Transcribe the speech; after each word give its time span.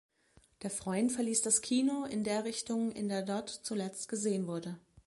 Der 0.63 0.71
Freund 0.71 1.11
verließ 1.11 1.43
das 1.43 1.61
Kino 1.61 2.05
in 2.05 2.23
der 2.23 2.43
Richtung, 2.43 2.91
in 2.91 3.07
der 3.07 3.21
Dodd 3.21 3.49
zuletzt 3.51 4.09
gesehen 4.09 4.47
wurde. 4.47 4.79